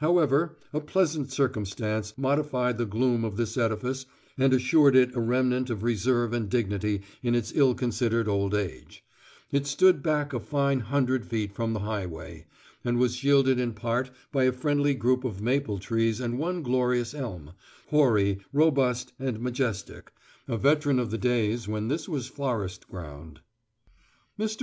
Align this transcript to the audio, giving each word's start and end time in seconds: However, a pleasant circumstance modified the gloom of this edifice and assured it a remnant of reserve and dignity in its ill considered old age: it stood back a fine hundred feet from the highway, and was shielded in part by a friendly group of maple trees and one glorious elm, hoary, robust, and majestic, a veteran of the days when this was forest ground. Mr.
However, 0.00 0.58
a 0.74 0.80
pleasant 0.80 1.32
circumstance 1.32 2.12
modified 2.18 2.76
the 2.76 2.84
gloom 2.84 3.24
of 3.24 3.38
this 3.38 3.56
edifice 3.56 4.04
and 4.36 4.52
assured 4.52 4.94
it 4.94 5.16
a 5.16 5.20
remnant 5.20 5.70
of 5.70 5.82
reserve 5.82 6.34
and 6.34 6.50
dignity 6.50 7.00
in 7.22 7.34
its 7.34 7.50
ill 7.56 7.74
considered 7.74 8.28
old 8.28 8.54
age: 8.54 9.02
it 9.50 9.66
stood 9.66 10.02
back 10.02 10.34
a 10.34 10.38
fine 10.38 10.80
hundred 10.80 11.24
feet 11.24 11.50
from 11.54 11.72
the 11.72 11.78
highway, 11.80 12.44
and 12.84 12.98
was 12.98 13.14
shielded 13.16 13.58
in 13.58 13.72
part 13.72 14.10
by 14.32 14.44
a 14.44 14.52
friendly 14.52 14.92
group 14.92 15.24
of 15.24 15.40
maple 15.40 15.78
trees 15.78 16.20
and 16.20 16.38
one 16.38 16.62
glorious 16.62 17.14
elm, 17.14 17.52
hoary, 17.86 18.40
robust, 18.52 19.14
and 19.18 19.40
majestic, 19.40 20.12
a 20.46 20.58
veteran 20.58 20.98
of 20.98 21.10
the 21.10 21.16
days 21.16 21.66
when 21.66 21.88
this 21.88 22.06
was 22.06 22.26
forest 22.28 22.86
ground. 22.86 23.40
Mr. 24.38 24.58